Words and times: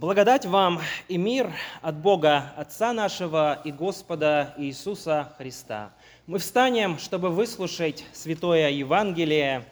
Благодать 0.00 0.46
вам 0.46 0.80
и 1.08 1.18
мир 1.18 1.52
от 1.82 1.98
Бога 1.98 2.54
Отца 2.56 2.94
нашего 2.94 3.60
и 3.66 3.70
Господа 3.70 4.54
Иисуса 4.56 5.34
Христа. 5.36 5.92
Мы 6.26 6.38
встанем, 6.38 6.96
чтобы 6.96 7.28
выслушать 7.28 8.02
Святое 8.14 8.70
Евангелие, 8.70 9.66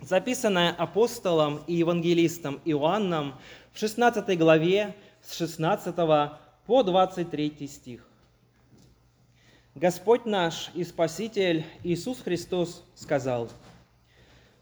записанное 0.00 0.70
апостолом 0.70 1.60
и 1.66 1.74
евангелистом 1.74 2.60
Иоанном 2.64 3.34
в 3.72 3.80
16 3.80 4.38
главе 4.38 4.94
с 5.20 5.34
16 5.36 5.92
по 5.96 6.82
23 6.84 7.66
стих. 7.66 8.06
Господь 9.74 10.24
наш 10.24 10.70
и 10.74 10.84
Спаситель 10.84 11.64
Иисус 11.82 12.20
Христос 12.20 12.84
сказал, 12.94 13.50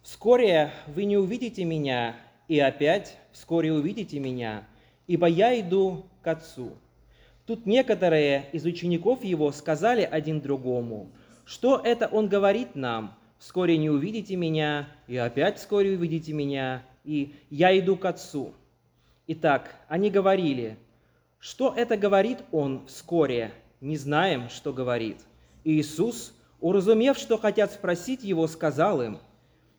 «Вскоре 0.02 0.72
вы 0.86 1.04
не 1.04 1.18
увидите 1.18 1.64
Меня, 1.66 2.16
и 2.48 2.58
опять 2.58 3.18
вскоре 3.32 3.74
увидите 3.74 4.18
Меня, 4.18 4.64
ибо 5.07 5.27
я 5.27 5.59
иду 5.61 6.06
к 6.23 6.27
Отцу». 6.27 6.73
Тут 7.47 7.66
некоторые 7.66 8.48
из 8.52 8.65
учеников 8.65 9.24
Его 9.24 9.51
сказали 9.52 10.02
один 10.02 10.41
другому, 10.41 11.10
«Что 11.45 11.80
это 11.83 12.06
Он 12.06 12.29
говорит 12.29 12.77
нам? 12.77 13.15
Вскоре 13.38 13.77
не 13.77 13.91
увидите 13.91 14.37
Меня, 14.37 14.88
и 15.09 15.16
опять 15.16 15.59
вскоре 15.59 15.93
увидите 15.93 16.33
Меня, 16.33 16.84
и 17.05 17.34
я 17.51 17.77
иду 17.79 17.96
к 17.96 18.05
Отцу». 18.05 18.55
Итак, 19.27 19.74
они 19.88 20.10
говорили, 20.10 20.77
«Что 21.38 21.74
это 21.77 21.96
говорит 21.96 22.38
Он 22.52 22.87
вскоре?» 22.87 23.52
не 23.82 23.96
знаем, 23.96 24.48
что 24.48 24.73
говорит. 24.73 25.19
И 25.65 25.73
Иисус, 25.73 26.32
уразумев, 26.60 27.19
что 27.19 27.37
хотят 27.37 27.73
спросить 27.73 28.23
Его, 28.23 28.46
сказал 28.46 29.02
им, 29.02 29.19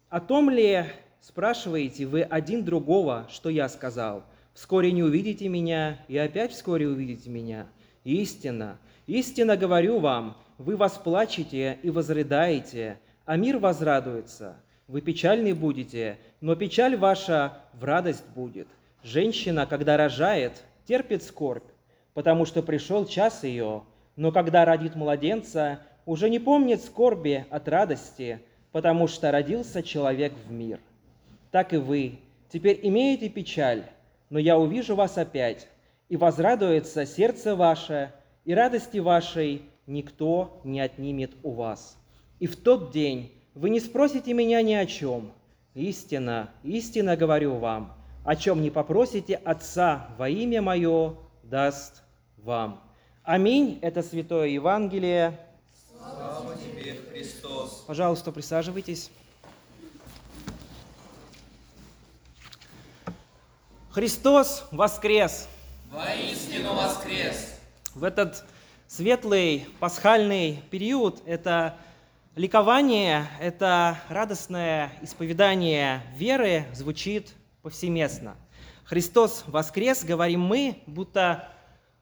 «О 0.09 0.19
том 0.19 0.49
ли 0.49 0.83
спрашиваете 1.21 2.05
вы 2.05 2.21
один 2.21 2.65
другого, 2.65 3.25
что 3.29 3.49
я 3.49 3.69
сказал? 3.69 4.25
Вскоре 4.53 4.91
не 4.91 5.03
увидите 5.03 5.47
меня, 5.47 5.99
и 6.07 6.17
опять 6.17 6.51
вскоре 6.51 6.87
увидите 6.87 7.29
меня. 7.29 7.65
Истинно, 8.03 8.77
истинно 9.07 9.57
говорю 9.57 9.99
вам, 9.99 10.37
вы 10.57 10.75
восплачете 10.75 11.79
и 11.81 11.89
возрыдаете, 11.89 12.99
а 13.25 13.35
мир 13.35 13.57
возрадуется. 13.57 14.55
Вы 14.87 15.01
печальны 15.01 15.55
будете, 15.55 16.19
но 16.41 16.55
печаль 16.55 16.97
ваша 16.97 17.57
в 17.73 17.83
радость 17.83 18.25
будет. 18.35 18.67
Женщина, 19.01 19.65
когда 19.65 19.97
рожает, 19.97 20.63
терпит 20.85 21.23
скорбь, 21.23 21.63
потому 22.13 22.45
что 22.45 22.61
пришел 22.61 23.05
час 23.05 23.43
ее, 23.43 23.83
но 24.15 24.31
когда 24.31 24.65
родит 24.65 24.95
младенца, 24.95 25.79
уже 26.05 26.29
не 26.29 26.39
помнит 26.39 26.81
скорби 26.81 27.45
от 27.49 27.67
радости, 27.67 28.39
потому 28.71 29.07
что 29.07 29.31
родился 29.31 29.81
человек 29.81 30.33
в 30.47 30.51
мир. 30.51 30.79
Так 31.51 31.73
и 31.73 31.77
вы 31.77 32.19
теперь 32.49 32.79
имеете 32.83 33.29
печаль, 33.29 33.85
но 34.33 34.39
я 34.39 34.57
увижу 34.57 34.95
вас 34.95 35.19
опять, 35.19 35.67
и 36.09 36.17
возрадуется 36.17 37.05
сердце 37.05 37.55
ваше, 37.55 38.11
и 38.45 38.55
радости 38.55 38.97
вашей 38.97 39.61
никто 39.85 40.59
не 40.63 40.79
отнимет 40.79 41.33
у 41.43 41.51
вас. 41.51 41.99
И 42.39 42.47
в 42.47 42.55
тот 42.55 42.91
день 42.91 43.31
вы 43.53 43.69
не 43.69 43.79
спросите 43.79 44.33
меня 44.33 44.63
ни 44.63 44.73
о 44.73 44.87
чем. 44.87 45.33
Истина, 45.75 46.49
истинно 46.63 47.15
говорю 47.15 47.57
вам, 47.57 47.93
о 48.25 48.35
чем 48.35 48.63
не 48.63 48.71
попросите 48.71 49.35
Отца 49.35 50.07
во 50.17 50.29
имя 50.29 50.63
Мое, 50.63 51.15
даст 51.43 52.01
вам. 52.37 52.81
Аминь. 53.21 53.77
Это 53.83 54.01
Святое 54.01 54.47
Евангелие. 54.47 55.37
Слава 55.91 56.55
тебе, 56.55 56.95
Христос. 57.11 57.83
Пожалуйста, 57.85 58.31
присаживайтесь. 58.31 59.11
Христос 63.93 64.65
воскрес! 64.71 65.47
Воистину 65.91 66.73
воскрес! 66.73 67.59
В 67.93 68.03
этот 68.03 68.43
светлый 68.87 69.67
пасхальный 69.79 70.63
период 70.71 71.21
это 71.27 71.77
ликование, 72.35 73.27
это 73.39 73.99
радостное 74.09 74.91
исповедание 75.03 76.01
веры 76.15 76.65
звучит 76.73 77.35
повсеместно. 77.61 78.35
Христос 78.83 79.43
воскрес, 79.45 80.03
говорим 80.03 80.41
мы, 80.41 80.81
будто 80.87 81.47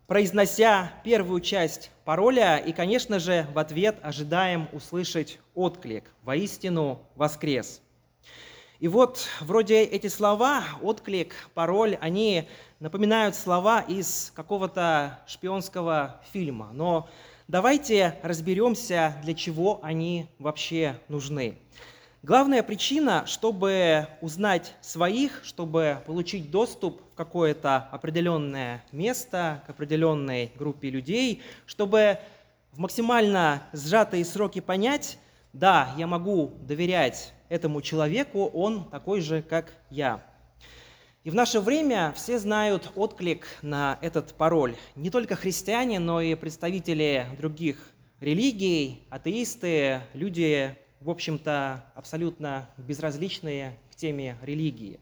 произнося 0.07 0.93
первую 1.03 1.41
часть 1.41 1.91
пароля, 2.05 2.55
и, 2.55 2.71
конечно 2.71 3.19
же, 3.19 3.45
в 3.53 3.59
ответ 3.59 3.97
ожидаем 4.01 4.69
услышать 4.71 5.39
отклик 5.55 6.05
«Воистину 6.23 7.01
воскрес». 7.15 7.81
И 8.81 8.87
вот 8.87 9.27
вроде 9.41 9.83
эти 9.83 10.07
слова, 10.07 10.63
отклик, 10.81 11.35
пароль, 11.53 11.99
они 12.01 12.49
напоминают 12.79 13.35
слова 13.35 13.81
из 13.81 14.33
какого-то 14.35 15.19
шпионского 15.27 16.19
фильма. 16.33 16.71
Но 16.73 17.07
давайте 17.47 18.17
разберемся, 18.23 19.15
для 19.23 19.35
чего 19.35 19.79
они 19.83 20.25
вообще 20.39 20.99
нужны. 21.09 21.59
Главная 22.23 22.63
причина, 22.63 23.27
чтобы 23.27 24.07
узнать 24.19 24.73
своих, 24.81 25.41
чтобы 25.43 26.01
получить 26.07 26.49
доступ 26.49 27.03
в 27.11 27.13
какое-то 27.13 27.87
определенное 27.91 28.83
место, 28.91 29.61
к 29.67 29.69
определенной 29.69 30.53
группе 30.55 30.89
людей, 30.89 31.43
чтобы 31.67 32.17
в 32.71 32.79
максимально 32.79 33.61
сжатые 33.73 34.25
сроки 34.25 34.59
понять, 34.59 35.19
да, 35.53 35.93
я 35.97 36.07
могу 36.07 36.53
доверять 36.61 37.31
этому 37.51 37.81
человеку, 37.81 38.45
он 38.45 38.89
такой 38.89 39.19
же, 39.19 39.41
как 39.41 39.73
я. 39.89 40.23
И 41.23 41.29
в 41.29 41.35
наше 41.35 41.59
время 41.59 42.13
все 42.15 42.39
знают 42.39 42.91
отклик 42.95 43.45
на 43.61 43.99
этот 44.01 44.33
пароль. 44.33 44.75
Не 44.95 45.09
только 45.11 45.35
христиане, 45.35 45.99
но 45.99 46.21
и 46.21 46.33
представители 46.33 47.27
других 47.37 47.91
религий, 48.21 49.05
атеисты, 49.09 50.01
люди 50.13 50.75
в 51.01 51.09
общем-то, 51.09 51.83
абсолютно 51.95 52.69
безразличные 52.77 53.77
к 53.91 53.95
теме 53.95 54.37
религии. 54.43 54.99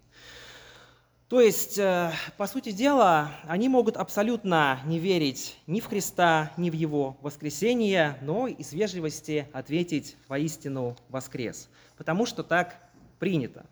То 1.30 1.42
есть, 1.42 1.78
э, 1.78 2.12
по 2.38 2.48
сути 2.48 2.72
дела, 2.72 3.30
они 3.48 3.70
могут 3.70 3.98
абсолютно 3.98 4.80
не 4.86 4.98
верить 4.98 5.60
ни 5.68 5.80
в 5.80 5.86
Христа, 5.86 6.52
ни 6.58 6.72
в 6.72 6.74
Его 6.74 7.18
воскресение, 7.22 8.18
но 8.24 8.48
из 8.48 8.74
вежливости 8.74 9.48
ответить 9.54 10.18
воистину 10.28 10.98
воскрес, 11.10 11.70
потому 11.98 12.26
что 12.26 12.42
так 12.42 12.78
принято. 13.20 13.68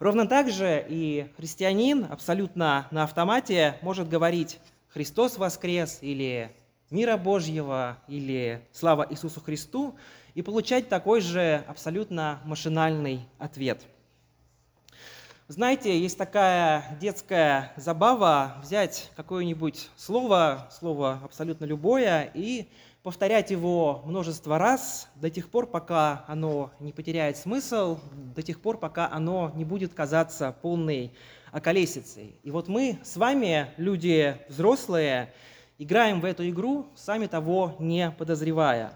Ровно 0.00 0.26
так 0.26 0.50
же 0.50 0.84
и 0.88 1.30
христианин 1.36 2.08
абсолютно 2.10 2.88
на 2.90 3.04
автомате 3.04 3.76
может 3.82 4.08
говорить 4.08 4.58
«Христос 4.88 5.38
воскрес» 5.38 5.98
или 6.00 6.50
«Мира 6.90 7.16
Божьего» 7.16 7.98
или 8.08 8.66
«Слава 8.72 9.06
Иисусу 9.08 9.40
Христу», 9.40 9.94
и 10.34 10.42
получать 10.42 10.88
такой 10.88 11.20
же 11.20 11.62
абсолютно 11.68 12.40
машинальный 12.44 13.20
ответ. 13.38 13.86
Знаете, 15.50 15.98
есть 15.98 16.16
такая 16.16 16.96
детская 17.00 17.72
забава 17.74 18.54
взять 18.62 19.10
какое-нибудь 19.16 19.90
слово, 19.96 20.68
слово 20.70 21.18
абсолютно 21.24 21.64
любое, 21.64 22.30
и 22.34 22.68
повторять 23.02 23.50
его 23.50 24.00
множество 24.04 24.58
раз 24.58 25.08
до 25.16 25.28
тех 25.28 25.48
пор, 25.48 25.66
пока 25.66 26.24
оно 26.28 26.70
не 26.78 26.92
потеряет 26.92 27.36
смысл, 27.36 27.98
до 28.12 28.42
тех 28.42 28.60
пор, 28.60 28.78
пока 28.78 29.10
оно 29.10 29.50
не 29.56 29.64
будет 29.64 29.92
казаться 29.92 30.54
полной 30.62 31.12
околесицей. 31.50 32.36
И 32.44 32.52
вот 32.52 32.68
мы 32.68 33.00
с 33.02 33.16
вами, 33.16 33.72
люди 33.76 34.36
взрослые, 34.48 35.32
играем 35.78 36.20
в 36.20 36.26
эту 36.26 36.48
игру, 36.48 36.86
сами 36.94 37.26
того 37.26 37.74
не 37.80 38.12
подозревая. 38.12 38.92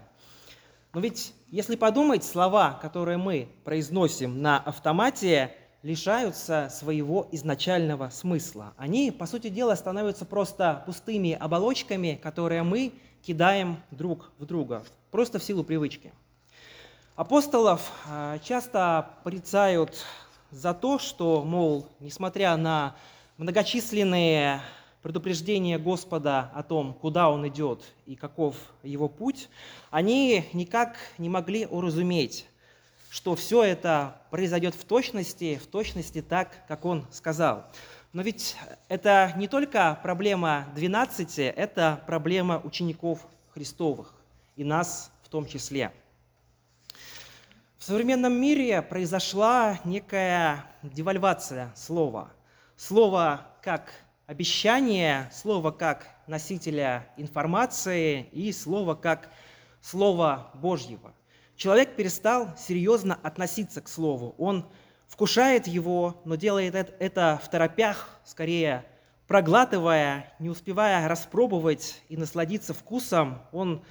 Но 0.93 1.01
ведь, 1.01 1.33
если 1.51 1.75
подумать, 1.75 2.23
слова, 2.23 2.79
которые 2.81 3.17
мы 3.17 3.49
произносим 3.65 4.41
на 4.41 4.57
автомате, 4.57 5.51
лишаются 5.85 6.67
своего 6.71 7.27
изначального 7.31 8.09
смысла. 8.09 8.73
Они, 8.75 9.11
по 9.11 9.27
сути 9.27 9.49
дела, 9.49 9.75
становятся 9.75 10.25
просто 10.25 10.81
пустыми 10.87 11.33
оболочками, 11.33 12.19
которые 12.23 12.63
мы 12.63 12.91
кидаем 13.21 13.77
друг 13.91 14.31
в 14.39 14.47
друга, 14.47 14.83
просто 15.11 15.37
в 15.37 15.43
силу 15.43 15.63
привычки. 15.63 16.11
Апостолов 17.15 17.91
а, 18.09 18.39
часто 18.39 19.11
порицают 19.23 20.03
за 20.49 20.73
то, 20.73 20.97
что, 20.97 21.43
мол, 21.43 21.87
несмотря 21.99 22.57
на 22.57 22.95
многочисленные 23.37 24.61
предупреждение 25.03 25.77
Господа 25.77 26.49
о 26.55 26.63
том, 26.63 26.95
куда 26.95 27.29
Он 27.29 27.47
идет 27.47 27.83
и 28.07 28.15
каков 28.15 28.55
Его 28.81 29.07
путь, 29.07 29.49
они 29.91 30.49
никак 30.51 30.97
не 31.19 31.29
могли 31.29 31.67
уразуметь, 31.67 32.47
что 33.15 33.33
все 33.35 33.63
это 33.63 34.17
произойдет 34.29 34.75
в 34.75 34.83
точности, 34.83 35.55
в 35.55 35.67
точности 35.67 36.21
так, 36.21 36.67
как 36.67 36.83
Он 36.83 37.07
сказал. 37.11 37.65
Но 38.11 38.21
ведь 38.21 38.57
это 38.89 39.31
не 39.37 39.47
только 39.47 39.97
проблема 40.03 40.67
12, 40.75 41.39
это 41.39 42.03
проблема 42.07 42.59
учеников 42.61 43.25
Христовых 43.53 44.13
и 44.57 44.65
нас 44.65 45.13
в 45.23 45.29
том 45.29 45.45
числе. 45.45 45.93
В 47.77 47.85
современном 47.85 48.33
мире 48.33 48.81
произошла 48.81 49.79
некая 49.85 50.65
девальвация 50.83 51.71
слова. 51.73 52.33
Слово 52.75 53.47
как 53.61 53.93
обещание, 54.27 55.31
слово 55.31 55.71
как 55.71 56.05
носителя 56.27 57.07
информации 57.15 58.27
и 58.33 58.51
слово 58.51 58.93
как 58.93 59.29
Слово 59.81 60.51
Божьего. 60.55 61.13
Человек 61.55 61.95
перестал 61.95 62.49
серьезно 62.57 63.17
относиться 63.23 63.81
к 63.81 63.87
Слову. 63.87 64.35
Он 64.37 64.69
вкушает 65.07 65.67
его, 65.67 66.21
но 66.25 66.35
делает 66.35 66.75
это 66.99 67.39
в 67.43 67.49
торопях, 67.49 68.19
скорее 68.25 68.85
проглатывая, 69.27 70.33
не 70.39 70.49
успевая 70.49 71.07
распробовать 71.07 72.01
и 72.09 72.17
насладиться 72.17 72.73
вкусом. 72.73 73.41
Он 73.51 73.83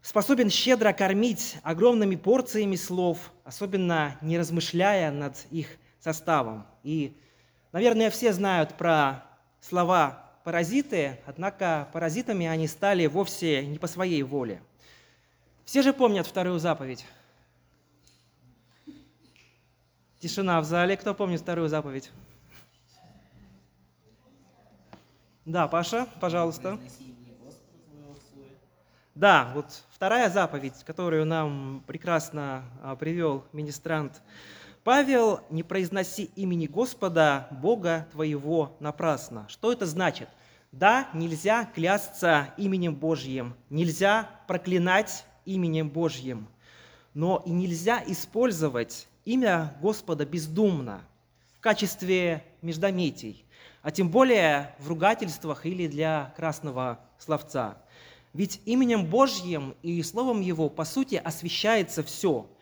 способен 0.00 0.48
щедро 0.48 0.92
кормить 0.92 1.56
огромными 1.62 2.16
порциями 2.16 2.76
слов, 2.76 3.32
особенно 3.44 4.16
не 4.22 4.38
размышляя 4.38 5.10
над 5.10 5.34
их 5.50 5.66
составом. 5.98 6.66
И, 6.84 7.16
наверное, 7.72 8.10
все 8.10 8.32
знают 8.32 8.74
про 8.74 9.24
слова 9.60 10.30
паразиты, 10.44 11.18
однако 11.26 11.88
паразитами 11.92 12.46
они 12.46 12.68
стали 12.68 13.06
вовсе 13.06 13.66
не 13.66 13.78
по 13.78 13.88
своей 13.88 14.22
воле. 14.22 14.62
Все 15.66 15.82
же 15.82 15.92
помнят 15.92 16.28
вторую 16.28 16.60
заповедь. 16.60 17.04
Тишина 20.20 20.60
в 20.60 20.64
зале. 20.64 20.96
Кто 20.96 21.12
помнит 21.12 21.40
вторую 21.40 21.68
заповедь? 21.68 22.12
Да, 25.44 25.66
Паша, 25.66 26.06
пожалуйста. 26.20 26.78
Да, 29.16 29.50
вот 29.54 29.66
вторая 29.90 30.30
заповедь, 30.30 30.84
которую 30.84 31.26
нам 31.26 31.82
прекрасно 31.86 32.64
а, 32.82 32.94
привел 32.94 33.44
министрант 33.52 34.22
Павел, 34.84 35.40
не 35.50 35.64
произноси 35.64 36.30
имени 36.36 36.68
Господа, 36.68 37.48
Бога 37.50 38.06
твоего 38.12 38.76
напрасно. 38.78 39.46
Что 39.48 39.72
это 39.72 39.84
значит? 39.84 40.28
Да, 40.70 41.08
нельзя 41.12 41.64
клясться 41.74 42.54
именем 42.56 42.94
Божьим, 42.94 43.56
нельзя 43.68 44.30
проклинать 44.46 45.24
именем 45.46 45.88
Божьим, 45.88 46.48
но 47.14 47.42
и 47.46 47.50
нельзя 47.50 48.02
использовать 48.06 49.08
имя 49.24 49.74
Господа 49.80 50.26
бездумно 50.26 51.00
в 51.56 51.60
качестве 51.60 52.44
междометий, 52.60 53.44
а 53.80 53.90
тем 53.90 54.10
более 54.10 54.74
в 54.78 54.88
ругательствах 54.88 55.64
или 55.64 55.86
для 55.86 56.34
красного 56.36 57.00
словца. 57.18 57.78
Ведь 58.34 58.60
именем 58.66 59.06
Божьим 59.06 59.74
и 59.82 60.02
Словом 60.02 60.42
Его, 60.42 60.68
по 60.68 60.84
сути, 60.84 61.14
освящается 61.14 62.02
все– 62.02 62.46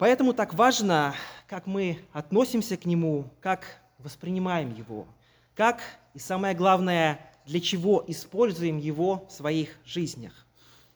Поэтому 0.00 0.32
так 0.32 0.54
важно, 0.54 1.14
как 1.46 1.66
мы 1.66 1.98
относимся 2.14 2.78
к 2.78 2.86
Нему, 2.86 3.26
как 3.42 3.82
воспринимаем 3.98 4.74
Его, 4.74 5.06
как 5.54 5.82
и 6.14 6.18
самое 6.18 6.54
главное, 6.54 7.20
для 7.44 7.60
чего 7.60 8.02
используем 8.08 8.78
Его 8.78 9.26
в 9.28 9.30
своих 9.30 9.78
жизнях. 9.84 10.46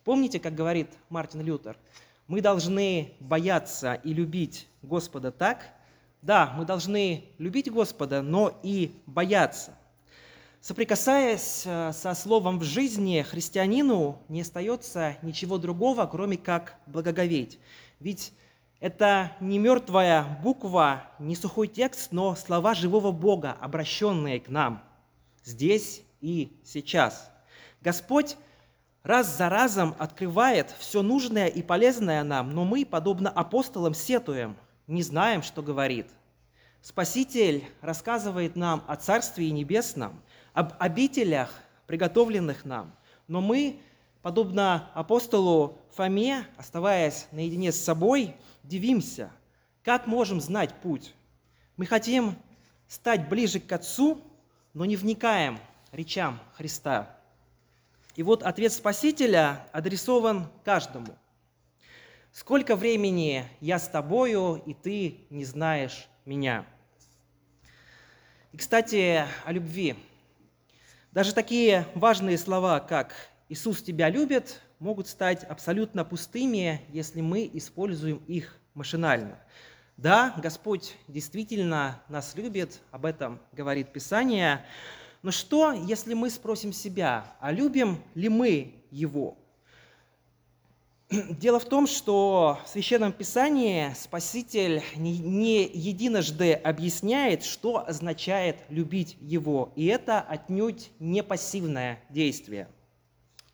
Помните, 0.05 0.39
как 0.39 0.55
говорит 0.55 0.89
Мартин 1.09 1.41
Лютер, 1.41 1.77
мы 2.29 2.41
должны 2.41 3.15
бояться 3.21 3.95
и 3.95 4.12
любить 4.12 4.69
Господа 4.83 5.33
так, 5.33 5.67
да, 6.23 6.55
мы 6.56 6.65
должны 6.65 7.25
любить 7.39 7.71
Господа, 7.71 8.23
но 8.23 8.59
и 8.62 8.93
бояться. 9.06 9.75
Соприкасаясь 10.61 11.65
э, 11.67 11.93
со 11.93 12.15
словом 12.15 12.59
в 12.59 12.62
жизни, 12.62 13.21
христианину 13.21 14.23
не 14.29 14.41
остается 14.41 15.17
ничего 15.21 15.59
другого, 15.59 16.06
кроме 16.06 16.39
как 16.39 16.79
благоговеть. 16.87 17.59
Ведь 18.01 18.33
это 18.81 19.33
не 19.41 19.59
мертвая 19.59 20.39
буква, 20.43 21.05
не 21.19 21.37
сухой 21.37 21.69
текст, 21.69 22.12
но 22.12 22.35
слова 22.35 22.75
живого 22.75 23.12
Бога, 23.12 23.56
обращенные 23.61 24.41
к 24.41 24.49
нам 24.49 24.83
здесь 25.45 26.03
и 26.21 26.59
сейчас. 26.65 27.31
Господь 27.83 28.37
раз 29.05 29.37
за 29.37 29.49
разом 29.49 29.95
открывает 29.99 30.75
все 30.79 31.03
нужное 31.03 31.47
и 31.47 31.62
полезное 31.62 32.25
нам, 32.25 32.53
но 32.53 32.65
мы, 32.65 32.85
подобно 32.85 33.31
апостолам, 33.31 33.95
сетуем, 33.95 34.56
не 34.87 35.03
знаем, 35.03 35.43
что 35.43 35.62
говорит. 35.62 36.09
Спаситель 36.81 37.65
рассказывает 37.81 38.56
нам 38.56 38.83
о 38.89 38.97
Царстве 38.97 39.51
Небесном, 39.51 40.21
об 40.55 40.73
обителях, 40.79 41.51
приготовленных 41.87 42.65
нам, 42.65 42.93
но 43.29 43.41
мы, 43.41 43.79
подобно 44.23 44.91
апостолу 44.95 45.79
Фоме, 45.93 46.47
оставаясь 46.56 47.27
наедине 47.31 47.73
с 47.73 47.81
собой, 47.81 48.35
дивимся, 48.62 49.31
как 49.83 50.06
можем 50.06 50.41
знать 50.41 50.75
путь. 50.83 51.15
Мы 51.77 51.85
хотим 51.87 52.37
стать 52.89 53.29
ближе 53.29 53.61
к 53.61 53.71
Отцу, 53.71 54.21
но 54.73 54.87
не 54.87 54.97
вникаем 54.97 55.59
речам 55.93 56.41
Христа. 56.55 57.13
И 58.14 58.22
вот 58.22 58.43
ответ 58.43 58.72
Спасителя 58.72 59.69
адресован 59.72 60.49
каждому. 60.64 61.19
«Сколько 62.32 62.76
времени 62.76 63.44
я 63.61 63.78
с 63.78 63.88
тобою, 63.88 64.62
и 64.66 64.75
ты 64.75 65.26
не 65.31 65.44
знаешь 65.44 66.08
меня?» 66.25 66.66
И, 68.52 68.56
кстати, 68.56 69.25
о 69.44 69.52
любви. 69.52 69.96
Даже 71.11 71.34
такие 71.34 71.87
важные 71.94 72.38
слова, 72.38 72.78
как 72.81 73.14
«Иисус 73.49 73.82
тебя 73.82 74.08
любит», 74.08 74.60
могут 74.78 75.08
стать 75.08 75.44
абсолютно 75.44 76.05
пустыми, 76.05 76.82
если 76.90 77.20
мы 77.20 77.50
используем 77.52 78.19
их 78.28 78.56
машинально. 78.75 79.38
Да, 79.96 80.34
Господь 80.38 80.96
действительно 81.08 82.02
нас 82.08 82.34
любит, 82.37 82.81
об 82.90 83.06
этом 83.06 83.40
говорит 83.52 83.93
Писание, 83.93 84.64
но 85.25 85.32
что, 85.32 85.73
если 85.73 86.15
мы 86.15 86.31
спросим 86.31 86.73
себя, 86.73 87.35
а 87.41 87.50
любим 87.50 88.00
ли 88.15 88.29
мы 88.29 88.85
Его? 88.93 89.37
Дело 91.11 91.59
в 91.59 91.65
том, 91.65 91.88
что 91.88 92.61
в 92.65 92.69
Священном 92.69 93.12
Писании 93.12 93.93
Спаситель 93.99 94.85
не 94.94 95.65
единожды 95.67 96.53
объясняет, 96.53 97.43
что 97.43 97.85
означает 97.85 98.59
любить 98.69 99.17
Его, 99.21 99.73
и 99.75 99.87
это 99.87 100.21
отнюдь 100.21 100.93
не 101.00 101.25
пассивное 101.25 101.99
действие– 102.11 102.69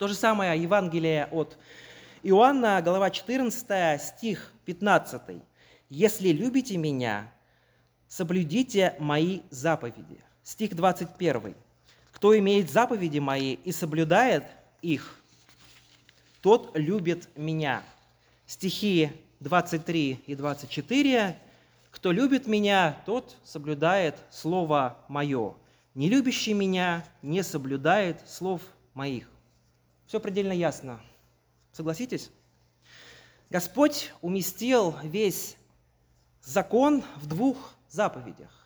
то 0.01 0.09
же 0.09 0.15
самое 0.15 0.59
Евангелие 0.59 1.27
от 1.27 1.59
Иоанна, 2.23 2.81
глава 2.81 3.11
14, 3.11 4.01
стих 4.01 4.51
15. 4.65 5.43
«Если 5.91 6.29
любите 6.31 6.79
меня, 6.79 7.31
соблюдите 8.09 8.97
мои 8.99 9.43
заповеди». 9.51 10.25
Стих 10.51 10.75
21. 10.75 11.55
«Кто 12.11 12.37
имеет 12.37 12.73
заповеди 12.73 13.21
мои 13.21 13.55
и 13.55 13.71
соблюдает 13.71 14.43
их, 14.83 15.17
тот 16.43 16.77
любит 16.77 17.29
меня». 17.37 17.85
Стихи 18.47 19.13
23 19.39 20.25
и 20.27 20.35
24. 20.35 21.39
«Кто 21.93 22.11
любит 22.11 22.49
меня, 22.49 23.01
тот 23.07 23.37
соблюдает 23.45 24.17
слово 24.29 24.99
мое. 25.07 25.55
Не 25.95 26.09
любящий 26.09 26.53
меня 26.53 27.07
не 27.23 27.45
соблюдает 27.45 28.29
слов 28.29 28.61
моих». 28.93 29.31
Все 30.09 30.19
предельно 30.19 30.53
ясно. 30.53 31.01
Согласитесь? 31.71 32.29
Господь 33.51 34.13
уместил 34.21 34.97
весь 35.05 35.57
закон 36.43 37.05
в 37.19 37.27
двух 37.29 37.77
заповедях. 37.89 38.60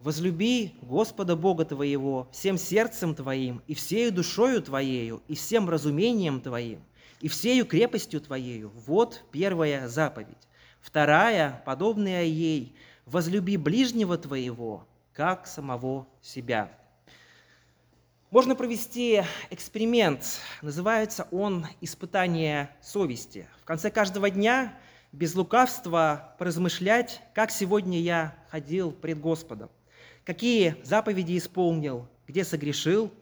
«Возлюби 0.00 0.74
Господа 0.80 1.36
Бога 1.36 1.64
твоего 1.64 2.26
всем 2.32 2.56
сердцем 2.56 3.14
твоим, 3.14 3.62
и 3.66 3.74
всею 3.74 4.10
душою 4.12 4.62
твоею, 4.62 5.22
и 5.28 5.34
всем 5.34 5.68
разумением 5.68 6.40
твоим, 6.40 6.82
и 7.20 7.28
всею 7.28 7.66
крепостью 7.66 8.20
твоею». 8.22 8.72
Вот 8.86 9.22
первая 9.30 9.88
заповедь. 9.88 10.48
Вторая, 10.80 11.62
подобная 11.66 12.24
ей, 12.24 12.74
«Возлюби 13.04 13.56
ближнего 13.56 14.16
твоего, 14.16 14.86
как 15.12 15.46
самого 15.46 16.06
себя». 16.22 16.72
Можно 18.30 18.54
провести 18.54 19.22
эксперимент. 19.50 20.40
Называется 20.62 21.26
он 21.32 21.66
«Испытание 21.80 22.70
совести». 22.80 23.48
В 23.60 23.64
конце 23.64 23.90
каждого 23.90 24.30
дня 24.30 24.72
без 25.12 25.34
лукавства 25.34 26.36
поразмышлять, 26.38 27.20
как 27.34 27.50
сегодня 27.50 27.98
я 28.00 28.36
ходил 28.48 28.92
пред 28.92 29.20
Господом, 29.20 29.68
какие 30.30 30.76
заповеди 30.84 31.36
исполнил, 31.36 32.06
где 32.28 32.44
согрешил, 32.44 33.12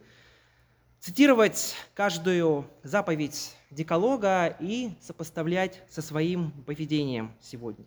цитировать 1.00 1.74
каждую 1.94 2.66
заповедь 2.82 3.54
декалога 3.70 4.54
и 4.60 4.90
сопоставлять 5.00 5.80
со 5.88 6.02
своим 6.02 6.50
поведением 6.66 7.32
сегодня. 7.40 7.86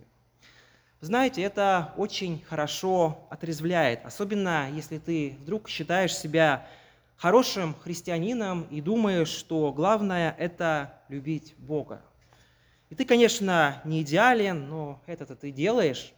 знаете, 1.02 1.44
это 1.44 1.94
очень 1.98 2.44
хорошо 2.50 3.28
отрезвляет, 3.30 4.04
особенно 4.06 4.72
если 4.72 4.98
ты 4.98 5.38
вдруг 5.42 5.70
считаешь 5.70 6.18
себя 6.18 6.68
хорошим 7.16 7.76
христианином 7.76 8.64
и 8.72 8.82
думаешь, 8.82 9.30
что 9.30 9.72
главное– 9.72 10.36
это 10.40 11.00
любить 11.10 11.54
Бога. 11.60 12.02
И 12.90 12.96
ты, 12.96 13.06
конечно, 13.06 13.84
не 13.86 14.02
идеален, 14.02 14.68
но 14.68 15.00
это-то 15.06 15.36
ты 15.36 15.52
делаешь. 15.52 16.12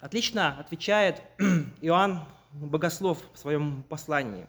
Отлично 0.00 0.58
отвечает 0.58 1.22
Иоанн 1.82 2.20
богослов 2.52 3.18
в 3.34 3.38
своем 3.38 3.82
послании. 3.82 4.46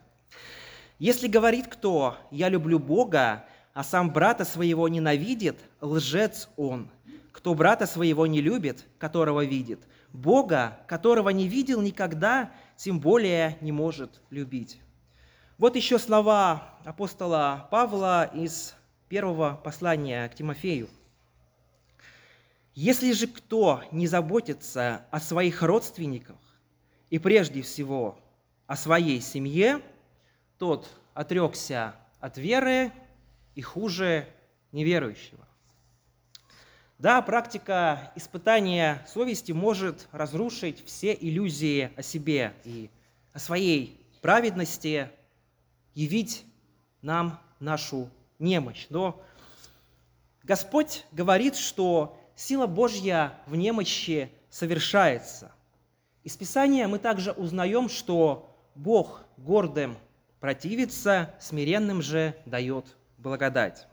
Если 0.98 1.28
говорит 1.28 1.66
кто 1.66 2.16
«я 2.30 2.48
люблю 2.48 2.78
Бога», 2.78 3.44
а 3.74 3.84
сам 3.84 4.10
брата 4.12 4.44
своего 4.44 4.88
ненавидит, 4.88 5.58
лжец 5.80 6.48
он. 6.56 6.88
Кто 7.32 7.54
брата 7.54 7.86
своего 7.86 8.26
не 8.26 8.40
любит, 8.40 8.86
которого 8.98 9.44
видит, 9.44 9.80
Бога, 10.12 10.78
которого 10.86 11.30
не 11.30 11.48
видел 11.48 11.80
никогда, 11.80 12.50
тем 12.76 13.00
более 13.00 13.56
не 13.60 13.72
может 13.72 14.20
любить. 14.30 14.80
Вот 15.58 15.76
еще 15.76 15.98
слова 15.98 16.76
апостола 16.84 17.68
Павла 17.70 18.24
из 18.24 18.74
первого 19.08 19.60
послания 19.62 20.28
к 20.28 20.34
Тимофею. 20.34 20.88
«Если 22.74 23.12
же 23.12 23.26
кто 23.26 23.82
не 23.92 24.06
заботится 24.06 25.06
о 25.10 25.20
своих 25.20 25.62
родственниках 25.62 26.38
и 27.10 27.18
прежде 27.18 27.62
всего 27.62 28.18
о 28.66 28.76
своей 28.76 29.20
семье, 29.20 29.82
тот 30.58 30.88
отрекся 31.14 31.94
от 32.20 32.38
веры 32.38 32.92
и 33.54 33.60
хуже 33.60 34.26
неверующего. 34.70 35.46
Да, 36.98 37.20
практика 37.20 38.12
испытания 38.14 39.04
совести 39.08 39.50
может 39.50 40.08
разрушить 40.12 40.84
все 40.86 41.12
иллюзии 41.12 41.90
о 41.96 42.02
себе 42.02 42.54
и 42.64 42.90
о 43.32 43.40
своей 43.40 44.00
праведности, 44.20 45.10
явить 45.94 46.44
нам 47.02 47.40
нашу 47.58 48.08
немощь. 48.38 48.86
Но 48.88 49.20
Господь 50.44 51.04
говорит, 51.10 51.56
что 51.56 52.16
сила 52.42 52.66
Божья 52.66 53.34
в 53.46 53.54
немощи 53.54 54.30
совершается. 54.50 55.52
Из 56.24 56.36
Писания 56.36 56.88
мы 56.88 56.98
также 56.98 57.30
узнаем, 57.30 57.88
что 57.88 58.56
Бог 58.74 59.22
гордым 59.36 59.96
противится, 60.40 61.34
смиренным 61.40 62.02
же 62.02 62.34
дает 62.44 62.96
благодать. 63.18 63.86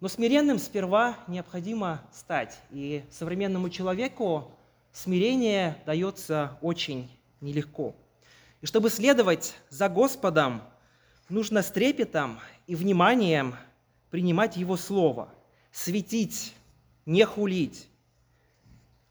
Но 0.00 0.08
смиренным 0.08 0.58
сперва 0.58 1.18
необходимо 1.28 2.00
стать. 2.10 2.58
И 2.70 3.04
современному 3.10 3.68
человеку 3.68 4.50
смирение 4.92 5.76
дается 5.84 6.56
очень 6.62 7.10
нелегко. 7.42 7.94
И 8.62 8.66
чтобы 8.66 8.88
следовать 8.88 9.56
за 9.68 9.90
Господом, 9.90 10.62
нужно 11.28 11.62
с 11.62 11.70
трепетом 11.70 12.40
и 12.66 12.74
вниманием 12.74 13.56
принимать 14.10 14.56
Его 14.56 14.78
Слово, 14.78 15.28
светить, 15.70 16.54
не 17.06 17.24
хулить. 17.24 17.88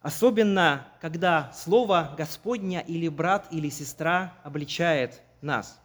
Особенно, 0.00 0.86
когда 1.00 1.52
Слово 1.52 2.14
Господня 2.16 2.80
или 2.80 3.08
брат 3.08 3.48
или 3.50 3.68
сестра 3.68 4.34
обличает 4.42 5.20
нас. 5.42 5.78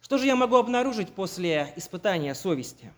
Что 0.00 0.18
же 0.18 0.26
я 0.26 0.36
могу 0.36 0.56
обнаружить 0.56 1.12
после 1.12 1.72
испытания 1.76 2.34
совести? 2.34 2.92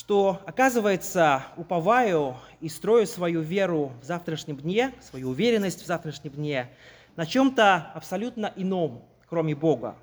что, 0.00 0.40
оказывается, 0.46 1.44
уповаю 1.56 2.36
и 2.60 2.68
строю 2.68 3.06
свою 3.06 3.40
веру 3.40 3.92
в 4.00 4.04
завтрашнем 4.04 4.56
дне, 4.56 4.94
свою 5.00 5.30
уверенность 5.30 5.82
в 5.82 5.86
завтрашнем 5.86 6.32
дне 6.32 6.70
на 7.16 7.26
чем-то 7.26 7.90
абсолютно 7.94 8.52
ином, 8.56 9.04
кроме 9.28 9.54
Бога. 9.54 9.96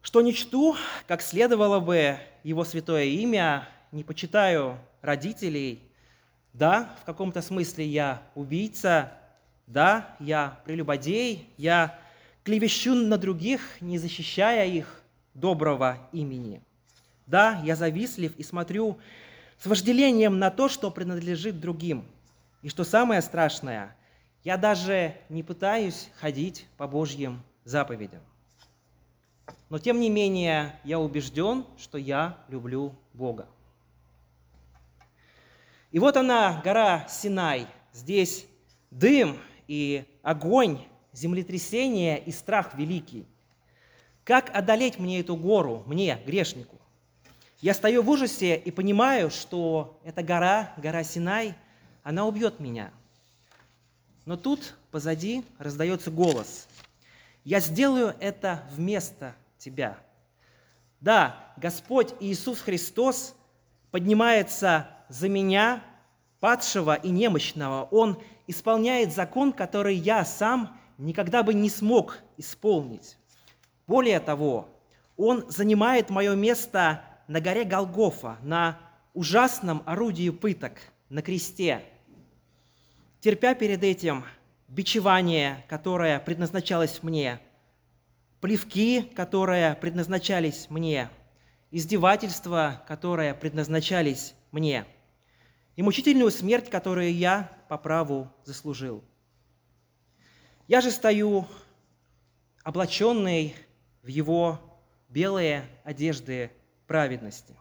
Что 0.00 0.20
не 0.20 0.32
чту, 0.32 0.76
как 1.06 1.22
следовало 1.22 1.80
бы 1.80 2.18
Его 2.44 2.64
святое 2.64 3.04
имя, 3.04 3.68
не 3.92 4.04
почитаю 4.04 4.78
родителей. 5.02 5.82
Да, 6.52 6.94
в 7.02 7.04
каком-то 7.04 7.42
смысле 7.42 7.86
я 7.86 8.22
убийца, 8.34 9.12
да, 9.66 10.16
я 10.18 10.60
прелюбодей, 10.64 11.48
я 11.56 11.98
клевещу 12.42 12.94
на 12.94 13.18
других, 13.18 13.80
не 13.80 13.98
защищая 13.98 14.66
их 14.66 15.02
доброго 15.34 15.98
имени– 16.12 16.62
да, 17.28 17.60
я 17.62 17.76
завистлив 17.76 18.34
и 18.36 18.42
смотрю 18.42 18.98
с 19.58 19.66
вожделением 19.66 20.38
на 20.38 20.50
то, 20.50 20.68
что 20.68 20.90
принадлежит 20.90 21.60
другим. 21.60 22.04
И 22.62 22.70
что 22.70 22.84
самое 22.84 23.20
страшное, 23.20 23.94
я 24.44 24.56
даже 24.56 25.14
не 25.28 25.42
пытаюсь 25.42 26.08
ходить 26.20 26.66
по 26.78 26.88
Божьим 26.88 27.42
заповедям. 27.64 28.22
Но 29.68 29.78
тем 29.78 30.00
не 30.00 30.08
менее, 30.08 30.74
я 30.84 30.98
убежден, 30.98 31.66
что 31.76 31.98
я 31.98 32.38
люблю 32.48 32.94
Бога. 33.12 33.46
И 35.90 35.98
вот 35.98 36.16
она, 36.16 36.60
гора 36.62 37.06
Синай. 37.08 37.66
Здесь 37.92 38.46
дым 38.90 39.38
и 39.66 40.04
огонь, 40.22 40.84
землетрясение 41.12 42.22
и 42.22 42.30
страх 42.30 42.74
великий. 42.74 43.26
Как 44.24 44.54
одолеть 44.54 44.98
мне 44.98 45.20
эту 45.20 45.36
гору, 45.36 45.82
мне, 45.86 46.20
грешнику? 46.26 46.76
Я 47.60 47.74
стою 47.74 48.02
в 48.02 48.10
ужасе 48.10 48.56
и 48.56 48.70
понимаю, 48.70 49.30
что 49.30 49.98
эта 50.04 50.22
гора, 50.22 50.74
гора 50.76 51.02
Синай, 51.02 51.54
она 52.02 52.26
убьет 52.26 52.60
меня. 52.60 52.92
Но 54.26 54.36
тут 54.36 54.74
позади 54.90 55.44
раздается 55.58 56.10
голос. 56.10 56.68
Я 57.44 57.60
сделаю 57.60 58.14
это 58.20 58.62
вместо 58.72 59.34
тебя. 59.56 59.98
Да, 61.00 61.52
Господь 61.56 62.14
Иисус 62.20 62.60
Христос 62.60 63.34
поднимается 63.90 64.90
за 65.08 65.28
меня, 65.28 65.82
падшего 66.40 66.94
и 66.94 67.10
немощного. 67.10 67.84
Он 67.90 68.20
исполняет 68.46 69.12
закон, 69.12 69.52
который 69.52 69.96
я 69.96 70.24
сам 70.24 70.78
никогда 70.98 71.42
бы 71.42 71.54
не 71.54 71.70
смог 71.70 72.18
исполнить. 72.36 73.16
Более 73.86 74.20
того, 74.20 74.68
Он 75.16 75.44
занимает 75.48 76.10
мое 76.10 76.34
место 76.34 77.04
на 77.26 77.40
горе 77.40 77.64
Голгофа, 77.64 78.38
на 78.42 78.78
ужасном 79.14 79.82
орудии 79.86 80.30
пыток, 80.30 80.74
на 81.08 81.22
кресте, 81.22 81.82
терпя 83.20 83.54
перед 83.54 83.82
этим 83.82 84.24
бичевание, 84.68 85.64
которое 85.68 86.20
предназначалось 86.20 87.02
мне, 87.02 87.40
плевки, 88.40 89.02
которые 89.02 89.74
предназначались 89.74 90.66
мне, 90.70 91.08
издевательства, 91.70 92.82
которые 92.86 93.34
предназначались 93.34 94.34
мне, 94.52 94.86
и 95.78 95.82
мучительную 95.82 96.32
смерть, 96.32 96.70
которую 96.70 97.14
я 97.14 97.48
по 97.68 97.78
праву 97.78 98.28
заслужил. 98.42 99.04
Я 100.66 100.80
же 100.80 100.90
стою, 100.90 101.46
облаченный 102.64 103.54
в 104.02 104.08
его 104.08 104.58
белые 105.08 105.64
одежды 105.84 106.50
праведности. 106.88 107.54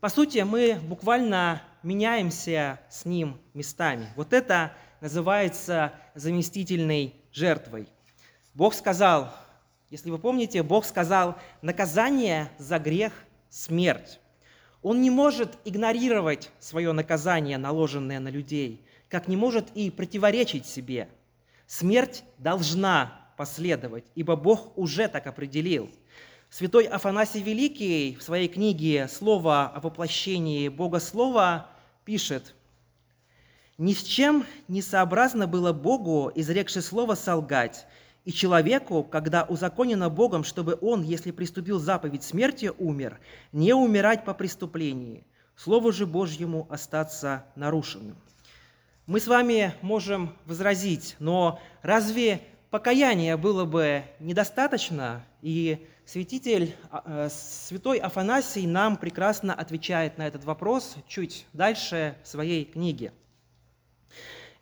По 0.00 0.10
сути, 0.10 0.40
мы 0.40 0.78
буквально 0.82 1.62
меняемся 1.82 2.78
с 2.90 3.06
Ним 3.06 3.40
местами. 3.54 4.06
Вот 4.14 4.34
это 4.34 4.74
называется 5.00 5.94
заместительной 6.14 7.14
жертвой. 7.32 7.88
Бог 8.52 8.74
сказал, 8.74 9.34
если 9.88 10.10
вы 10.10 10.18
помните, 10.18 10.62
Бог 10.62 10.84
сказал, 10.84 11.38
наказание 11.62 12.50
за 12.58 12.78
грех– 12.78 13.14
смерть. 13.48 14.20
Он 14.82 15.00
не 15.00 15.10
может 15.10 15.58
игнорировать 15.64 16.50
свое 16.58 16.92
наказание, 16.92 17.58
наложенное 17.58 18.20
на 18.20 18.28
людей, 18.28 18.84
как 19.08 19.28
не 19.28 19.36
может 19.36 19.70
и 19.74 19.90
противоречить 19.90 20.66
себе. 20.66 21.08
Смерть 21.66 22.24
должна 22.38 23.30
последовать, 23.36 24.04
ибо 24.14 24.36
Бог 24.36 24.76
уже 24.76 25.08
так 25.08 25.26
определил– 25.26 25.90
Святой 26.52 26.84
Афанасий 26.84 27.40
Великий 27.40 28.14
в 28.14 28.22
своей 28.22 28.46
книге 28.46 29.08
«Слово 29.08 29.68
о 29.68 29.80
воплощении 29.80 30.68
Бога 30.68 31.00
Слова» 31.00 31.70
пишет, 32.04 32.54
«Ни 33.78 33.94
с 33.94 34.02
чем 34.02 34.44
не 34.68 34.82
сообразно 34.82 35.46
было 35.46 35.72
Богу, 35.72 36.30
изрекши 36.34 36.82
слово, 36.82 37.14
солгать, 37.14 37.86
и 38.24 38.32
человеку, 38.32 39.02
когда 39.02 39.44
узаконено 39.44 40.10
Богом, 40.10 40.44
чтобы 40.44 40.78
он, 40.80 41.02
если 41.02 41.30
приступил 41.30 41.78
заповедь 41.78 42.22
смерти, 42.22 42.72
умер, 42.78 43.18
не 43.52 43.74
умирать 43.74 44.24
по 44.24 44.34
преступлении, 44.34 45.26
Слову 45.54 45.92
же 45.92 46.06
Божьему 46.06 46.66
остаться 46.70 47.44
нарушенным». 47.56 48.16
Мы 49.06 49.20
с 49.20 49.26
вами 49.26 49.74
можем 49.82 50.36
возразить, 50.46 51.16
но 51.18 51.60
разве 51.82 52.40
покаяния 52.70 53.36
было 53.36 53.64
бы 53.64 54.04
недостаточно, 54.20 55.24
и 55.42 55.86
Святитель, 56.04 56.74
а, 56.90 57.02
э, 57.06 57.28
святой 57.30 57.98
Афанасий 57.98 58.66
нам 58.66 58.96
прекрасно 58.96 59.54
отвечает 59.54 60.18
на 60.18 60.26
этот 60.26 60.44
вопрос 60.44 60.96
чуть 61.06 61.46
дальше 61.52 62.16
в 62.24 62.28
своей 62.28 62.64
книге. 62.64 63.12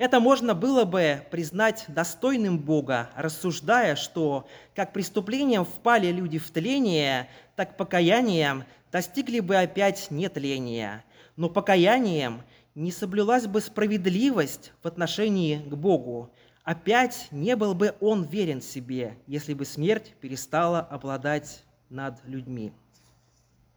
Это 0.00 0.18
можно 0.18 0.54
было 0.54 0.86
бы 0.86 1.22
признать 1.30 1.84
достойным 1.88 2.58
Бога, 2.58 3.10
рассуждая, 3.16 3.96
что 3.96 4.48
как 4.74 4.94
преступлением 4.94 5.66
впали 5.66 6.06
люди 6.06 6.38
в 6.38 6.50
тление, 6.50 7.28
так 7.54 7.76
покаянием 7.76 8.64
достигли 8.90 9.40
бы 9.40 9.56
опять 9.56 10.10
нетления. 10.10 11.04
Но 11.36 11.50
покаянием 11.50 12.40
не 12.74 12.92
соблюлась 12.92 13.46
бы 13.46 13.60
справедливость 13.60 14.72
в 14.82 14.88
отношении 14.88 15.56
к 15.56 15.74
Богу, 15.74 16.30
опять 16.64 17.28
не 17.30 17.54
был 17.54 17.74
бы 17.74 17.94
он 18.00 18.24
верен 18.24 18.62
себе, 18.62 19.18
если 19.26 19.52
бы 19.52 19.66
смерть 19.66 20.14
перестала 20.18 20.80
обладать 20.80 21.62
над 21.90 22.24
людьми. 22.24 22.72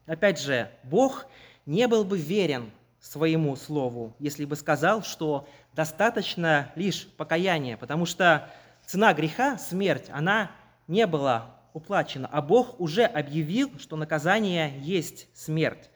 Опять 0.05 0.39
же, 0.39 0.71
Бог 0.85 1.25
не 1.65 1.85
был 1.89 2.05
бы 2.05 2.17
верен 2.17 2.71
своему 3.03 3.57
слову, 3.57 4.15
если 4.17 4.45
бы 4.45 4.55
сказал, 4.55 5.03
что 5.03 5.45
достаточно 5.73 6.71
лишь 6.75 7.05
покаяния, 7.17 7.75
потому 7.75 8.05
что 8.05 8.49
цена 8.85 9.13
греха, 9.13 9.57
смерть, 9.57 10.05
она 10.09 10.51
не 10.87 11.05
была 11.05 11.57
уплачена, 11.73 12.29
а 12.31 12.41
Бог 12.41 12.79
уже 12.79 13.03
объявил, 13.03 13.77
что 13.77 13.97
наказание 13.97 14.79
есть 14.79 15.27
смерть. 15.33 15.89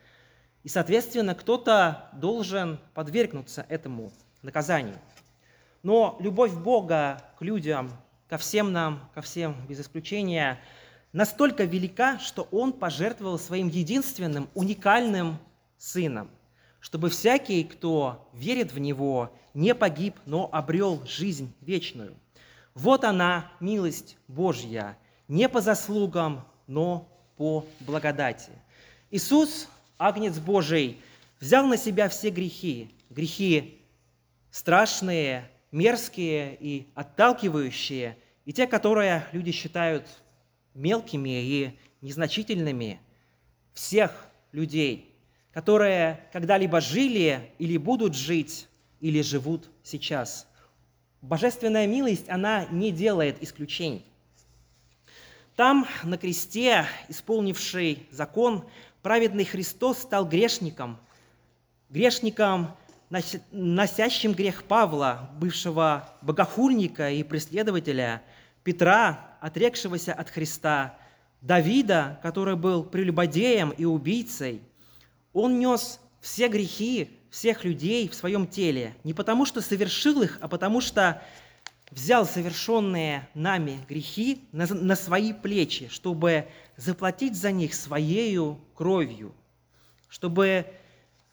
И, 0.63 0.69
соответственно, 0.69 1.33
кто-то 1.33 2.09
должен 2.11 2.77
подвергнуться 2.93 3.65
этому 3.69 4.11
наказанию. 4.41 4.97
Но 5.83 6.17
любовь 6.19 6.51
Бога 6.51 7.21
к 7.39 7.41
людям, 7.41 7.89
ко 8.27 8.37
всем 8.37 8.73
нам, 8.73 9.09
ко 9.15 9.21
всем 9.21 9.55
без 9.69 9.79
исключения, 9.79 10.59
настолько 11.13 11.63
велика, 11.63 12.19
что 12.19 12.49
Он 12.51 12.73
пожертвовал 12.73 13.39
своим 13.39 13.69
единственным, 13.69 14.49
уникальным 14.55 15.37
Сыном, 15.77 16.29
чтобы 16.87 17.09
всякий, 17.09 17.65
кто 17.65 18.29
верит 18.31 18.71
в 18.71 18.79
Него, 18.79 19.29
не 19.53 19.75
погиб, 19.75 20.15
но 20.25 20.47
обрел 20.53 21.05
жизнь 21.05 21.53
вечную. 21.59 22.15
Вот 22.75 23.03
она, 23.03 23.51
милость 23.59 24.15
Божья, 24.29 24.97
не 25.27 25.49
по 25.49 25.59
заслугам, 25.59 26.47
но 26.65 27.05
по 27.35 27.65
благодати. 27.81 28.51
Иисус, 29.11 29.67
Агнец 29.97 30.39
Божий, 30.39 31.01
взял 31.41 31.67
на 31.67 31.75
себя 31.75 32.07
все 32.07 32.29
грехи, 32.29 32.89
грехи 33.09 33.81
страшные, 34.49 35.51
мерзкие 35.73 36.55
и 36.57 36.87
отталкивающие, 36.95 38.17
и 38.45 38.53
те, 38.53 38.65
которые 38.65 39.27
люди 39.33 39.51
считают 39.51 40.07
мелкими 40.73 41.43
и 41.43 41.79
незначительными, 41.99 43.01
всех 43.73 44.25
людей, 44.53 45.06
которые 45.57 46.19
когда-либо 46.33 46.79
жили 46.79 47.49
или 47.57 47.77
будут 47.77 48.13
жить, 48.13 48.67
или 48.99 49.23
живут 49.23 49.67
сейчас. 49.81 50.45
Божественная 51.23 51.87
милость, 51.87 52.29
она 52.29 52.65
не 52.65 52.91
делает 52.91 53.41
исключений. 53.41 54.05
Там, 55.55 55.87
на 56.03 56.19
кресте, 56.19 56.85
исполнивший 57.09 58.07
закон, 58.11 58.65
праведный 59.01 59.45
Христос 59.45 59.97
стал 59.97 60.27
грешником, 60.27 60.99
грешником, 61.89 62.75
носящим 63.51 64.33
грех 64.33 64.63
Павла, 64.63 65.31
бывшего 65.39 66.07
богохульника 66.21 67.09
и 67.09 67.23
преследователя, 67.23 68.21
Петра, 68.63 69.37
отрекшегося 69.41 70.13
от 70.13 70.29
Христа, 70.29 70.99
Давида, 71.41 72.19
который 72.21 72.55
был 72.55 72.83
прелюбодеем 72.83 73.71
и 73.71 73.85
убийцей. 73.85 74.61
Он 75.37 75.59
нес 75.59 75.99
все 76.19 76.47
грехи 76.47 77.11
всех 77.29 77.63
людей 77.63 78.09
в 78.09 78.15
своем 78.15 78.47
теле, 78.47 78.95
не 79.03 79.13
потому 79.13 79.45
что 79.45 79.61
совершил 79.61 80.23
их, 80.23 80.39
а 80.41 80.47
потому 80.47 80.81
что 80.81 81.21
взял 81.91 82.25
совершенные 82.25 83.29
нами 83.35 83.85
грехи 83.87 84.41
на, 84.51 84.65
на 84.65 84.95
свои 84.95 85.33
плечи, 85.33 85.89
чтобы 85.89 86.47
заплатить 86.75 87.35
за 87.35 87.51
них 87.51 87.75
своею 87.75 88.59
кровью, 88.73 89.31
чтобы 90.09 90.65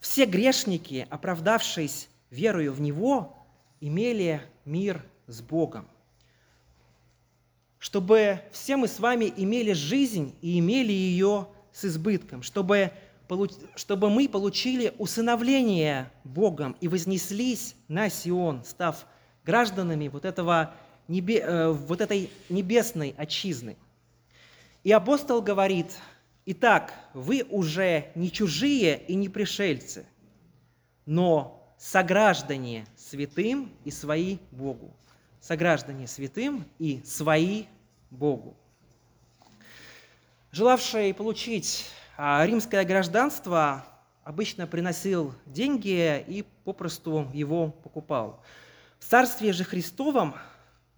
все 0.00 0.26
грешники, 0.26 1.06
оправдавшись 1.08 2.10
верою 2.28 2.74
в 2.74 2.82
Него, 2.82 3.34
имели 3.80 4.42
мир 4.66 5.02
с 5.28 5.40
Богом. 5.40 5.88
Чтобы 7.78 8.42
все 8.52 8.76
мы 8.76 8.88
с 8.88 9.00
вами 9.00 9.32
имели 9.34 9.72
жизнь 9.72 10.34
и 10.42 10.58
имели 10.58 10.92
ее 10.92 11.48
с 11.72 11.86
избытком, 11.86 12.42
чтобы, 12.42 12.92
чтобы 13.76 14.10
мы 14.10 14.28
получили 14.28 14.92
усыновление 14.98 16.10
Богом 16.24 16.76
и 16.80 16.88
вознеслись 16.88 17.74
на 17.88 18.08
Сион, 18.08 18.64
став 18.64 19.06
гражданами 19.44 20.08
вот, 20.08 20.24
этого, 20.24 20.74
э, 21.08 21.68
вот 21.70 22.00
этой 22.00 22.30
небесной 22.48 23.14
отчизны. 23.16 23.76
И 24.82 24.92
апостол 24.92 25.40
говорит, 25.40 25.96
итак, 26.44 26.92
вы 27.14 27.46
уже 27.48 28.10
не 28.14 28.30
чужие 28.30 29.02
и 29.06 29.14
не 29.14 29.28
пришельцы, 29.28 30.06
но 31.06 31.74
сограждане 31.78 32.86
святым 32.96 33.72
и 33.84 33.90
свои 33.90 34.38
Богу. 34.50 34.94
Сограждане 35.40 36.06
святым 36.06 36.64
и 36.78 37.02
свои 37.04 37.64
Богу. 38.10 38.56
Желавший 40.52 41.12
получить 41.12 41.86
римское 42.16 42.84
гражданство 42.84 43.84
обычно 44.22 44.66
приносил 44.66 45.34
деньги 45.46 46.24
и 46.26 46.44
попросту 46.64 47.28
его 47.32 47.70
покупал. 47.70 48.42
В 48.98 49.04
Царстве 49.04 49.52
же 49.52 49.64
Христовом, 49.64 50.34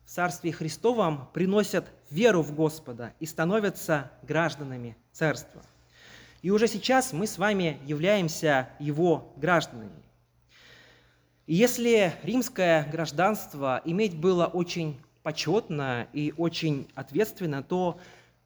в 0.05 0.11
Царстве 0.11 0.53
Христовом 0.53 1.29
приносят 1.33 1.87
веру 2.11 2.43
в 2.43 2.55
Господа 2.55 3.15
и 3.19 3.27
становятся 3.27 4.11
гражданами 4.23 4.97
Царства. 5.13 5.63
И 6.43 6.51
уже 6.51 6.69
сейчас 6.69 7.13
мы 7.13 7.27
с 7.27 7.39
вами 7.39 7.81
являемся 7.85 8.69
Его 8.79 9.33
гражданами. 9.37 10.05
И 11.47 11.55
если 11.55 12.13
римское 12.23 12.89
гражданство 12.91 13.81
иметь 13.85 14.17
было 14.17 14.47
очень 14.47 15.01
почетно 15.23 16.07
и 16.13 16.35
очень 16.37 16.89
ответственно, 16.95 17.63
то 17.63 17.99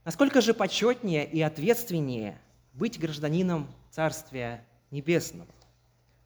насколько 0.04 0.40
же 0.40 0.54
почетнее 0.54 1.26
и 1.26 1.42
ответственнее 1.42 2.40
быть 2.72 2.98
гражданином 2.98 3.68
Царствия 3.90 4.64
Небесного, 4.90 5.52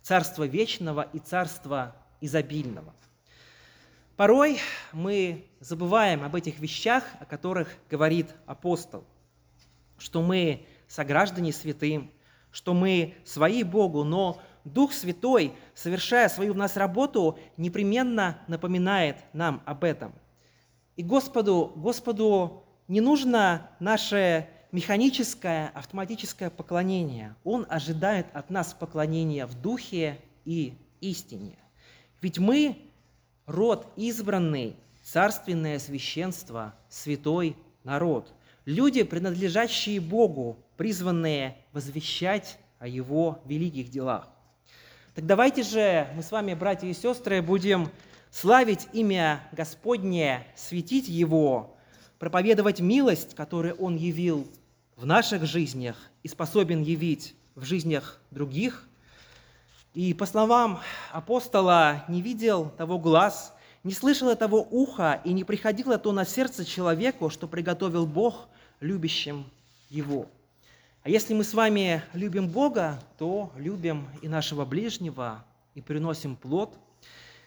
Царства 0.03 0.45
Вечного 0.45 1.09
и 1.13 1.19
Царства 1.19 1.97
Изобильного– 2.21 2.95
Порой 4.17 4.61
мы 4.93 5.45
забываем 5.59 6.23
об 6.23 6.37
этих 6.37 6.61
вещах, 6.61 7.03
о 7.19 7.25
которых 7.25 7.69
говорит 7.91 8.29
апостол, 8.47 9.03
что 9.99 10.23
мы 10.23 10.67
сограждане 10.87 11.53
святым, 11.53 12.13
что 12.53 12.75
мы 12.75 13.17
свои 13.25 13.65
Богу, 13.65 14.05
но 14.05 14.41
Дух 14.63 14.93
Святой, 14.93 15.53
совершая 15.75 16.29
свою 16.29 16.55
в 16.55 16.57
нас 16.57 16.77
работу, 16.77 17.41
непременно 17.57 18.39
напоминает 18.47 19.17
нам 19.33 19.63
об 19.67 19.83
этом. 19.83 20.15
И 20.95 21.03
Господу, 21.03 21.73
Господу 21.75 22.65
не 22.87 23.01
нужно 23.01 23.69
наше 23.81 24.49
механическое, 24.75 25.69
автоматическое 25.69 26.51
поклонение. 26.51 27.37
Он 27.45 27.65
ожидает 27.69 28.27
от 28.35 28.51
нас 28.51 28.75
поклонения 28.75 29.47
в 29.47 29.55
духе 29.55 30.19
и 30.45 30.75
истине. 31.01 31.57
Ведь 32.21 32.39
мы 32.39 32.77
род 33.47 33.87
избранный, 33.95 34.75
царственное 35.05 35.79
священство, 35.79 36.75
святой 36.89 37.57
народ. 37.85 38.35
Люди, 38.65 39.05
принадлежащие 39.05 40.01
Богу, 40.01 40.59
призванные 40.77 41.57
возвещать 41.73 42.59
о 42.81 42.89
Его 42.89 43.39
великих 43.45 43.91
делах. 43.91 44.29
Так 45.15 45.25
давайте 45.25 45.63
же 45.63 46.09
мы 46.17 46.23
с 46.25 46.33
вами, 46.33 46.55
братья 46.55 46.89
и 46.89 46.95
сестры, 46.95 47.43
будем 47.43 47.91
славить 48.33 48.89
имя 48.93 49.41
Господне, 49.53 50.45
светить 50.57 51.07
Его, 51.07 51.77
проповедовать 52.19 52.81
милость, 52.81 53.37
которую 53.37 53.77
Он 53.77 53.95
явил 53.95 54.49
в 54.97 55.07
наших 55.07 55.45
жизнях 55.47 55.97
и 56.23 56.29
способен 56.29 56.83
явить 56.83 57.35
в 57.55 57.65
жизнях 57.65 58.21
других– 58.31 58.89
и 59.95 60.13
по 60.13 60.27
словам 60.27 60.81
апостола, 61.13 62.05
не 62.09 62.21
видел 62.21 62.69
того 62.71 62.99
глаз, 62.99 63.55
не 63.85 63.93
слышало 63.93 64.35
того 64.35 64.67
уха, 64.69 65.21
и 65.25 65.33
не 65.33 65.45
приходило 65.45 65.99
то 65.99 66.11
на 66.11 66.25
сердце 66.25 66.65
человеку, 66.65 67.31
что 67.31 67.47
приготовил 67.47 68.05
Бог 68.05 68.49
любящим 68.81 69.47
его. 69.89 70.27
А 71.05 71.11
если 71.11 71.33
мы 71.33 71.45
с 71.45 71.55
вами 71.55 72.03
любим 72.13 72.49
Бога, 72.49 72.99
то 73.19 73.53
любим 73.57 74.09
и 74.21 74.27
нашего 74.27 74.65
ближнего, 74.65 75.45
и 75.77 75.81
приносим 75.81 76.35
плод. 76.35 76.77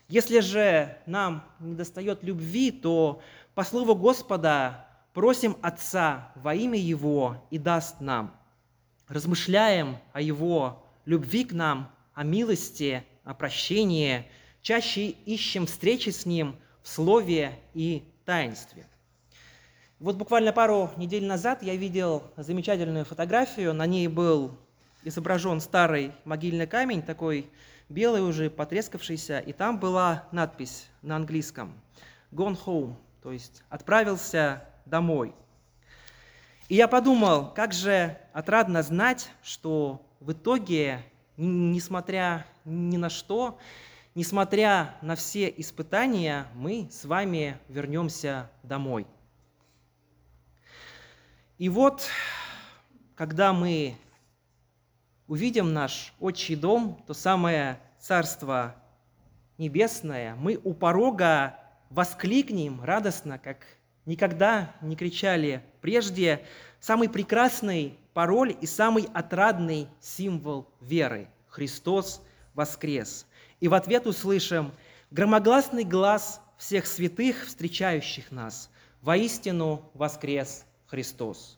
Если 0.07 0.39
же 0.39 0.97
нам 1.05 1.43
не 1.59 1.75
достает 1.75 2.23
любви, 2.23 2.71
то 2.71 3.21
по 3.55 3.65
слову 3.65 3.93
Господа 3.93 4.86
просим 5.17 5.57
Отца 5.63 6.31
во 6.35 6.53
имя 6.53 6.77
Его 6.77 7.43
и 7.49 7.57
даст 7.57 8.01
нам. 8.01 8.37
Размышляем 9.07 9.97
о 10.13 10.21
Его 10.21 10.85
любви 11.05 11.43
к 11.43 11.53
нам 11.53 11.91
о 12.13 12.23
милости, 12.23 13.03
о 13.23 13.33
прощении, 13.33 14.29
чаще 14.61 15.07
ищем 15.07 15.65
встречи 15.65 16.11
с 16.11 16.27
Ним 16.27 16.55
в 16.83 16.87
слове 16.87 17.57
и 17.73 18.03
таинстве. 18.25 18.85
Вот 19.97 20.17
буквально 20.17 20.53
пару 20.53 20.91
недель 20.97 21.25
назад 21.25 21.63
я 21.63 21.75
видел 21.75 22.21
замечательную 22.37 23.03
фотографию. 23.03 23.73
На 23.73 23.87
ней 23.87 24.07
был 24.07 24.55
изображен 25.03 25.61
старый 25.61 26.11
могильный 26.25 26.67
камень, 26.67 27.01
такой 27.01 27.49
белый 27.89 28.21
уже, 28.21 28.51
потрескавшийся, 28.51 29.39
и 29.39 29.51
там 29.51 29.79
была 29.79 30.27
надпись 30.31 30.85
на 31.01 31.15
английском 31.15 31.73
«Gone 32.31 32.55
home», 32.63 32.95
то 33.23 33.31
есть 33.31 33.63
«отправился 33.69 34.63
домой». 34.89 35.33
И 36.69 36.75
я 36.75 36.87
подумал, 36.87 37.53
как 37.53 37.71
же 37.71 38.17
отрадно 38.33 38.83
знать, 38.83 39.31
что 39.41 40.05
в 40.19 40.33
итоге, 40.33 41.01
несмотря 41.37 42.45
ни 42.65 42.97
на 42.97 43.09
что, 43.09 43.57
несмотря 44.15 44.95
на 45.01 45.15
все 45.15 45.53
испытания, 45.55 46.47
мы 46.55 46.89
с 46.91 47.05
вами 47.05 47.57
вернемся 47.69 48.49
домой. 48.63 49.07
И 51.57 51.69
вот, 51.69 52.09
когда 53.15 53.53
мы 53.53 53.95
увидим 55.27 55.73
наш 55.73 56.13
отчий 56.19 56.55
дом, 56.55 57.01
то 57.07 57.13
самое 57.13 57.79
Царство 57.99 58.75
Небесное, 59.57 60.35
мы 60.35 60.59
у 60.63 60.73
порога 60.73 61.57
воскликнем 61.89 62.83
радостно, 62.83 63.39
как 63.39 63.65
никогда 64.07 64.73
не 64.81 64.95
кричали 64.95 65.61
прежде, 65.81 66.43
самый 66.79 67.09
прекрасный 67.09 67.95
пароль 68.13 68.57
и 68.59 68.65
самый 68.65 69.07
отрадный 69.13 69.87
символ 70.01 70.67
веры– 70.81 71.27
Христос 71.49 72.21
воскрес. 72.55 73.27
И 73.59 73.67
в 73.67 73.73
ответ 73.73 74.07
услышим 74.07 74.71
громогласный 75.11 75.83
глаз 75.83 76.41
всех 76.57 76.87
святых, 76.87 77.45
встречающих 77.45 78.31
нас. 78.31 78.69
Воистину 79.01 79.83
воскрес 79.93 80.65
Христос. 80.87 81.57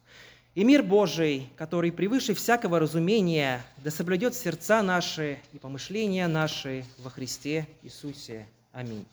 И 0.55 0.63
мир 0.63 0.83
Божий, 0.83 1.49
который 1.55 1.91
превыше 1.91 2.33
всякого 2.33 2.79
разумения, 2.79 3.61
да 3.77 3.91
соблюдет 3.91 4.35
сердца 4.35 4.81
наши 4.81 5.39
и 5.53 5.57
помышления 5.57 6.27
наши 6.27 6.85
во 6.97 7.09
Христе 7.09 7.67
Иисусе. 7.83 8.45
Аминь. 8.73 9.05